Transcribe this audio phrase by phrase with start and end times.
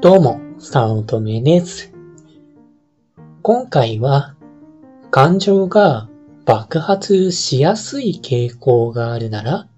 [0.00, 1.92] どうも、さおとめです。
[3.42, 4.36] 今回は、
[5.10, 6.08] 感情が
[6.44, 9.68] 爆発しやすい傾向があるなら、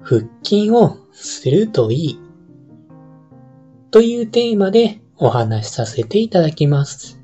[0.00, 2.20] 腹筋をするといい。
[3.90, 7.20] というテーマでお話しさせていただきます。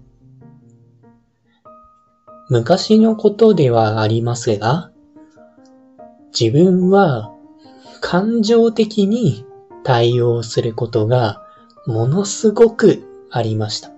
[2.51, 4.91] 昔のことではありますが、
[6.39, 7.33] 自分は
[8.03, 9.47] 感情的に
[9.85, 11.42] 対応することが
[11.87, 13.91] ものすごくありました。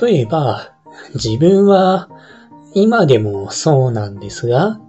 [0.00, 0.72] 例えば、
[1.14, 2.08] 自分は
[2.74, 4.80] 今でもそうなんですが、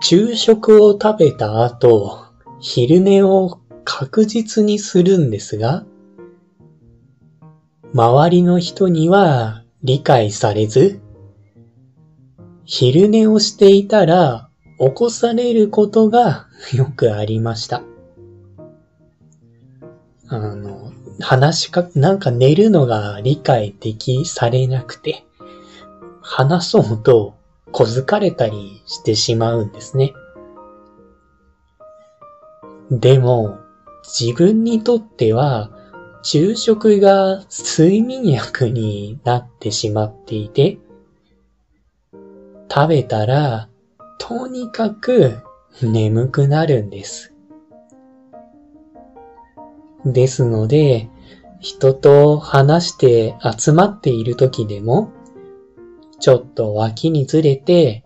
[0.00, 2.26] 昼食を食べた後、
[2.60, 5.84] 昼寝を確実にするんですが、
[7.94, 11.00] 周りの人には理解されず、
[12.64, 17.82] 昼寝をしていたら起こされることがよくありました。
[20.28, 25.24] あの、話しか、なんか寝るのが理解できされなくて、
[26.20, 27.34] 話そうと
[27.70, 30.14] 小づかれたりしてしまうんですね。
[32.90, 33.58] でも、
[34.02, 35.70] 自分にとっては、
[36.22, 40.78] 昼食が睡眠薬になってしまっていて、
[42.68, 43.68] 食べたら、
[44.18, 45.38] とにかく
[45.82, 47.35] 眠くなるんです。
[50.12, 51.08] ですので、
[51.60, 55.10] 人と話して集まっている時でも、
[56.20, 58.04] ちょっと脇にずれて、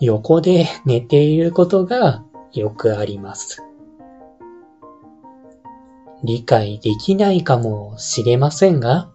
[0.00, 3.62] 横で寝ていることがよくあります。
[6.22, 9.10] 理解できないかもしれませんが、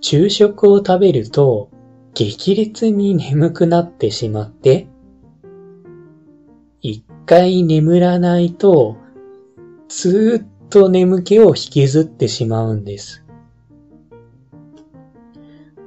[0.00, 1.70] 昼食を食べると
[2.14, 4.88] 激烈に眠くなってしまって、
[6.80, 8.96] 一回眠らないと、
[9.90, 13.24] ずっと眠気を引きずってしまうんです。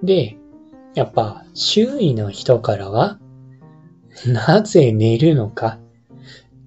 [0.04, 0.38] で、
[0.94, 3.18] やっぱ周囲の人からは、
[4.28, 5.80] なぜ寝るのか、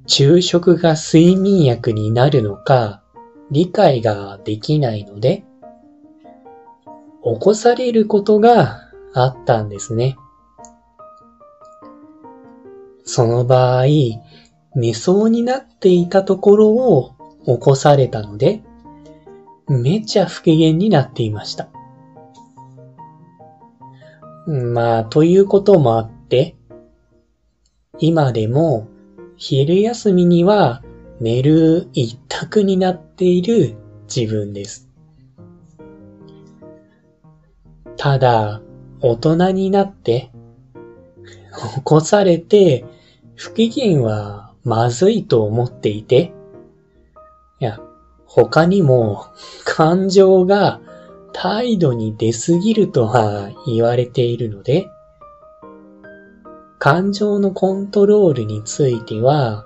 [0.06, 3.02] 昼食が睡眠薬になるのか、
[3.50, 5.44] 理解ができないので、
[7.22, 8.80] 起こされることが
[9.12, 10.16] あったんですね。
[13.04, 13.84] その場合、
[14.75, 17.16] 寝そうになっていたところを
[17.46, 18.62] 起こされたので、
[19.68, 21.68] めちゃ不機嫌になっていました。
[24.46, 26.56] まあ、ということもあって、
[27.98, 28.88] 今でも
[29.36, 30.82] 昼休みには
[31.20, 33.76] 寝る一択になっている
[34.14, 34.88] 自分です。
[37.96, 38.60] ただ、
[39.00, 40.30] 大人になって、
[41.74, 42.84] 起こされて
[43.34, 46.32] 不機嫌はまずいと思っていて、
[47.59, 47.81] いや、
[48.27, 49.27] 他にも
[49.65, 50.81] 感情が
[51.33, 54.89] 態度に出すぎるとは言われているので、
[56.78, 59.65] 感情のコントロールについては、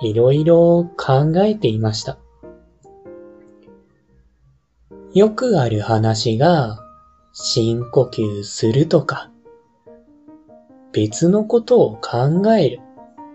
[0.00, 2.18] いろいろ考えていました。
[5.12, 6.80] よくある話が、
[7.32, 9.30] 深呼吸するとか、
[10.92, 12.80] 別のことを考える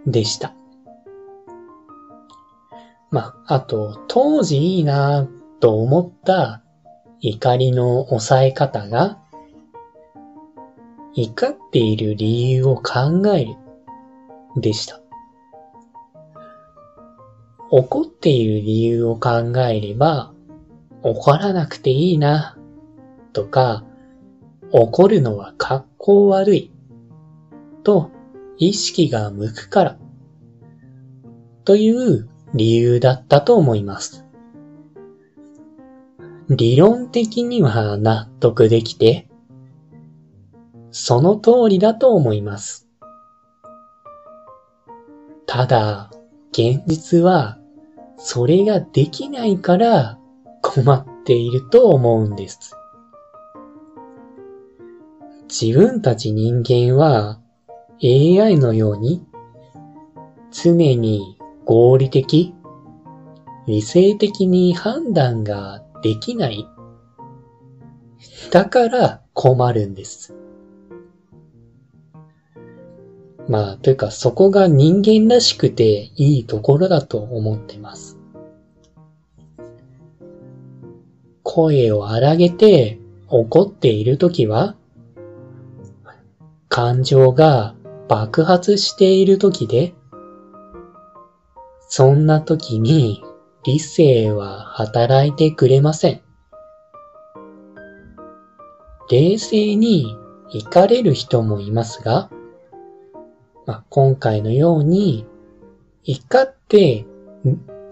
[0.05, 0.53] でした。
[3.11, 5.27] まあ、あと、当時いいな
[5.59, 6.61] と思った
[7.21, 9.19] 怒りの抑え方が、
[11.15, 13.55] 怒っている理由を考える、
[14.55, 15.01] でした。
[17.71, 20.33] 怒っている理由を考えれば、
[21.03, 22.57] 怒らなくていいな、
[23.33, 23.83] とか、
[24.71, 26.71] 怒るのは格好悪い、
[27.83, 28.11] と
[28.57, 29.97] 意識が向くから、
[31.63, 34.25] という理由だったと思います。
[36.49, 39.29] 理論的には納得できて、
[40.91, 42.87] その通りだと思います。
[45.45, 46.11] ただ、
[46.51, 47.59] 現実は、
[48.17, 50.19] それができないから
[50.61, 52.75] 困っていると思うんです。
[55.49, 57.39] 自分たち人間は
[58.03, 59.25] AI のように
[60.51, 61.38] 常に
[61.69, 62.51] 合理的、
[63.67, 66.65] 理性的に判断ができない？
[68.49, 70.35] だから困るんです。
[73.47, 78.17] まあ、というかそこが人間らしくていいところだと思ってます。
[81.43, 84.75] 声を荒げて怒っているときは、
[86.67, 87.75] 感情が
[88.07, 89.93] 爆発しているときで、
[91.89, 93.23] そんな時に
[93.63, 96.21] 理性は働いてくれません。
[99.09, 100.15] 冷静に
[100.51, 102.29] 行かれる人もいますが、
[103.65, 105.25] まあ、今回のように、
[106.03, 107.05] 怒って、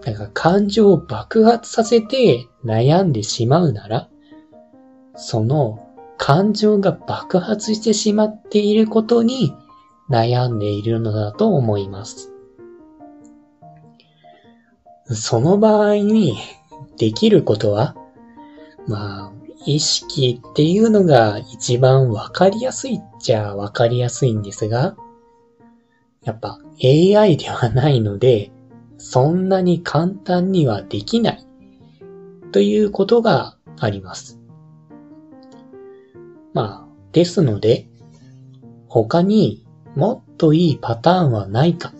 [0.04, 4.08] なんか感情を爆発させて悩んでしまうなら、
[5.16, 5.84] その
[6.18, 9.54] 感情が爆発してしまっていることに
[10.08, 12.32] 悩んでいるのだと思います。
[15.10, 16.36] その場合に
[16.98, 17.96] できることは、
[18.86, 19.32] まあ、
[19.66, 24.96] 意識っていうのが一番わかりやすいっちゃわかりやすいんですが、
[26.24, 28.50] やっぱ AI ではないので、
[28.98, 31.46] そんなに簡単にはできない
[32.52, 34.38] ということがあります。
[36.52, 37.88] まあ、ですので、
[38.88, 39.64] 他に
[39.94, 41.92] もっといいパターンはないか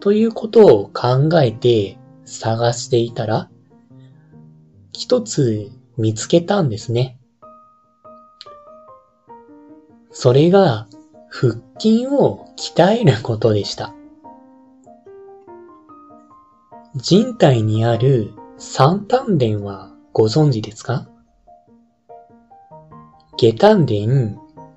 [0.00, 1.98] ということを考えて
[2.30, 3.50] 探していたら、
[4.92, 7.18] 一つ見つけたんですね。
[10.12, 10.86] それが
[11.28, 13.94] 腹筋を鍛えることでした。
[16.94, 21.08] 人体にある三丹田はご存知ですか？
[23.36, 23.94] 下丹田、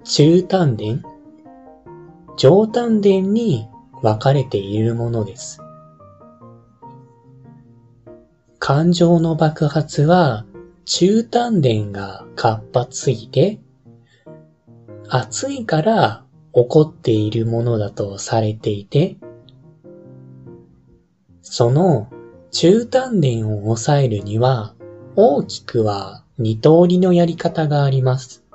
[0.04, 0.84] 中丹田、
[2.38, 3.68] 上丹田に
[4.02, 5.60] 分かれているものです。
[8.66, 10.46] 感情の爆発は
[10.86, 13.60] 中丹田が活発すぎて、
[15.10, 16.24] 暑いから
[16.54, 19.18] 起こっているものだとされていて、
[21.42, 22.08] その
[22.52, 24.76] 中丹田を抑えるには
[25.18, 28.46] 大きくは二通りのやり方があります。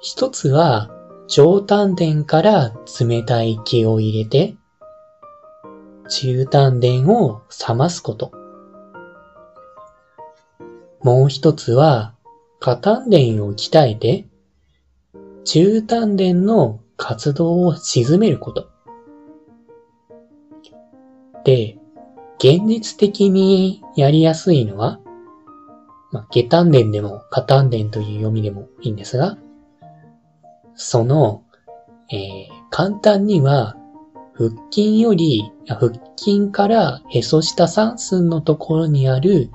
[0.00, 0.90] 一つは
[1.26, 4.56] 上丹田から冷たい気を入れて、
[6.08, 8.32] 中丹田を冷ますこと。
[11.02, 12.14] もう一つは、
[12.60, 14.26] 下丹田を鍛えて、
[15.44, 18.68] 中丹田の活動を沈めること。
[21.44, 21.78] で、
[22.38, 25.00] 現実的にやりやすいのは、
[26.10, 29.38] まあ、下丹田でも下丹田という読みでもいいんですが、
[30.74, 31.44] その、
[32.10, 33.77] えー、簡単には、
[34.38, 39.50] 腹筋より、腹筋からへそ下三寸のところにある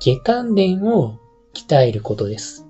[0.00, 1.18] 下丹田を
[1.54, 2.68] 鍛えることです。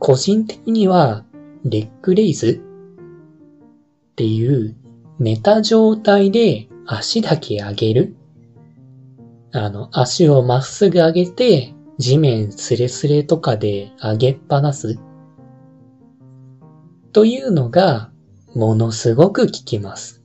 [0.00, 1.24] 個人的には、
[1.62, 2.60] レッグレイズ
[4.12, 4.74] っていう
[5.20, 8.16] 寝た状態で足だけ上げる。
[9.52, 14.98] あの、足をまっすぐ上げて地面スレスレとかで上げっぱなす。
[17.12, 18.10] というのが
[18.54, 20.22] ものすごく効きます。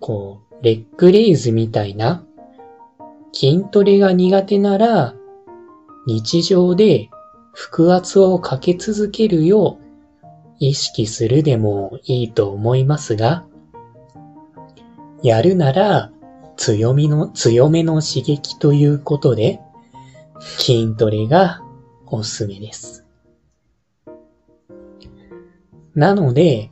[0.00, 2.24] こう、レッグレイズみたいな
[3.32, 5.14] 筋トレが苦手なら
[6.06, 7.08] 日常で
[7.52, 9.90] 腹圧をかけ続けるよう
[10.58, 13.46] 意識するでもいいと思いますが、
[15.22, 16.10] やるなら
[16.56, 19.60] 強みの、強めの刺激ということで
[20.58, 21.62] 筋トレが
[22.06, 22.99] おすすめです。
[26.00, 26.70] なので、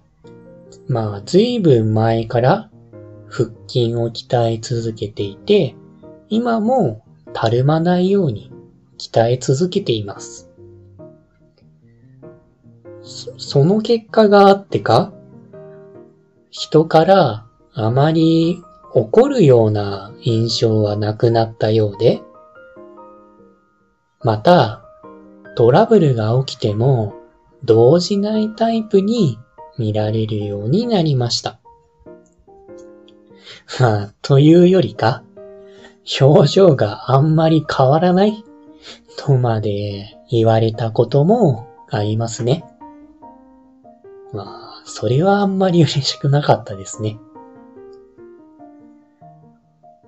[0.89, 2.71] まあ随分前から
[3.29, 5.77] 腹筋を鍛え続けていて、
[6.31, 7.05] 今も
[7.35, 8.51] たるまないように
[8.97, 10.51] 鍛え続けています。
[13.37, 15.13] その結果があってか、
[16.49, 18.63] 人からあまり
[18.95, 22.23] 怒るような印象はなくなったようで、
[24.25, 24.83] また、
[25.55, 27.18] トラブルが起きても
[27.65, 29.39] 動じないタイプに
[29.79, 31.59] 見られるようになりました。
[33.81, 35.23] まあ、というよりか、
[36.21, 38.45] 表情があんまり変わらない
[39.17, 42.65] とまで言われたこともありますね。
[44.33, 47.19] まあ、それはあんまり嬉しくなかったですね。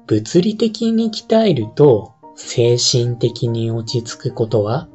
[0.07, 4.89] 物理的に鍛えると精神的に落ち着くことは、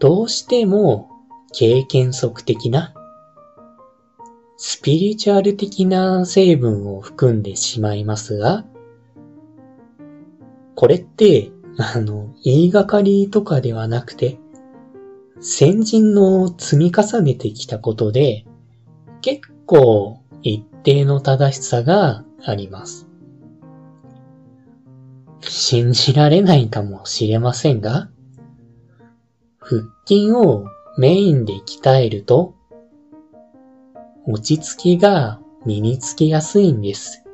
[0.00, 1.10] どうしても
[1.52, 2.94] 経験則的な
[4.62, 8.64] スピリチュアル的な成分を含んでしまいますが、
[10.74, 14.38] これって、あの、言いがかりとかではなくて、
[15.40, 18.44] 先人の積み重ねてきたことで、
[19.22, 23.06] 結構一定の正しさがあります。
[25.40, 28.10] 信じられないかもしれませんが、
[29.70, 30.66] 腹筋を
[30.98, 32.56] メインで鍛えると、
[34.26, 37.24] 落ち着きが身につきやすいんです。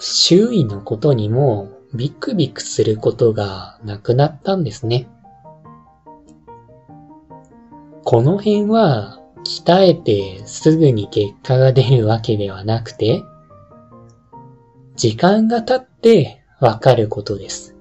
[0.00, 5.08] 周囲のことにもビクビクすることがなくなったんですね。
[8.04, 13.22] この辺は鍛えてすぐに結果が出るわけではなくて、
[14.96, 17.73] 時間が経ってわかることです。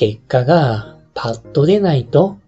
[0.00, 2.38] 結果がパッと出ないと、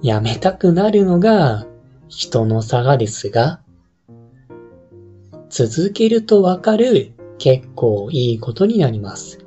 [0.00, 1.66] やめたくなるのが
[2.06, 3.60] 人の差がですが、
[5.50, 9.44] 続けるとわかる結構いいことになります。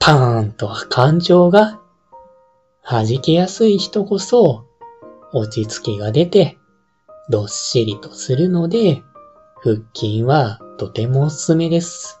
[0.00, 1.80] パーンと感情が
[2.86, 4.66] 弾けやすい人こそ
[5.32, 6.58] 落ち着きが出て
[7.30, 9.02] どっしりとするので
[9.62, 12.20] 腹筋はとてもおすすめです。